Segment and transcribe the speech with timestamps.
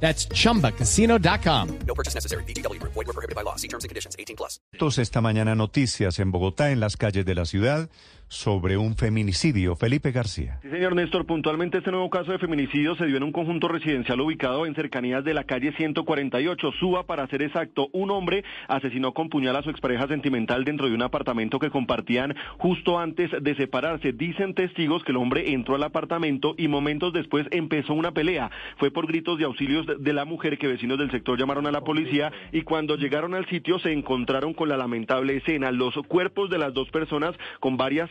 [0.00, 1.78] That's chumbacasino.com.
[1.86, 2.44] No purchase necessary.
[2.44, 2.80] BGW.
[2.82, 3.56] Void were prohibited by law.
[3.56, 4.14] See terms and conditions.
[4.18, 4.60] 18 plus.
[4.98, 7.88] Esta mañana noticias en Bogotá, en las calles de la ciudad,
[8.28, 9.76] sobre un feminicidio.
[9.76, 10.58] Felipe García.
[10.62, 14.20] Sí, señor Néstor, puntualmente este nuevo caso de feminicidio se dio en un conjunto residencial
[14.20, 17.88] ubicado en cercanías de la calle 148, Suba para ser exacto.
[17.92, 22.34] Un hombre asesinó con puñal a su expareja sentimental dentro de un apartamento que compartían
[22.58, 24.12] justo antes de separarse.
[24.12, 28.50] Dicen testigos que el hombre entró al apartamento y momentos después empezó una pelea.
[28.78, 31.82] Fue por gritos de auxilios de la mujer que vecinos del sector llamaron a la
[31.82, 35.70] policía y cuando llegaron al sitio se encontraron con la lamentable escena.
[35.70, 38.10] Los cuerpos de las dos personas con varias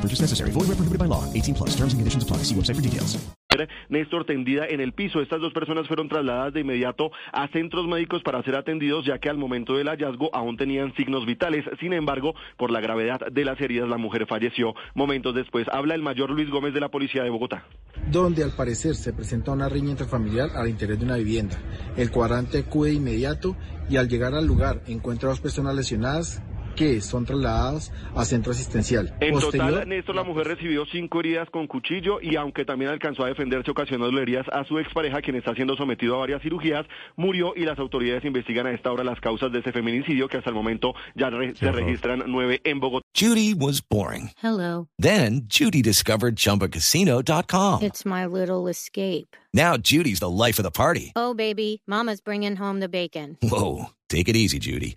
[0.00, 0.52] Purchase necessary.
[0.52, 1.24] Void where prohibited by law.
[1.34, 1.70] 18 plus.
[1.70, 2.38] Terms and conditions apply.
[2.44, 3.18] See website for details.
[3.88, 5.20] Néstor tendida en el piso.
[5.20, 9.28] Estas dos personas fueron trasladadas de inmediato a centros médicos para ser atendidos, ya que
[9.28, 11.64] al momento del hallazgo aún tenían signos vitales.
[11.80, 14.74] Sin embargo, por la gravedad de las heridas, la mujer falleció.
[14.94, 17.64] Momentos después, habla el mayor Luis Gómez de la Policía de Bogotá.
[18.10, 21.58] Donde al parecer se presenta una riña intrafamiliar al interior de una vivienda.
[21.96, 23.56] El cuadrante acude de inmediato
[23.88, 26.42] y al llegar al lugar encuentra a dos personas lesionadas
[26.76, 29.14] que son trasladados a centro asistencial.
[29.20, 33.24] En Posterior- total, Néstor, la mujer recibió cinco heridas con cuchillo y aunque también alcanzó
[33.24, 36.86] a defenderse ocasionando heridas a su expareja, quien está siendo sometido a varias cirugías,
[37.16, 40.50] murió y las autoridades investigan a esta hora las causas de ese feminicidio que hasta
[40.50, 43.04] el momento ya re- se registran nueve en Bogotá.
[43.18, 44.30] Judy was boring.
[44.42, 44.88] Hello.
[45.00, 47.82] Then Judy discovered ChumbaCasino.com.
[47.82, 49.36] It's my little escape.
[49.52, 51.12] Now Judy's the life of the party.
[51.16, 53.36] Oh, baby, Mama's bringing home the bacon.
[53.42, 54.96] Whoa, take it easy, Judy.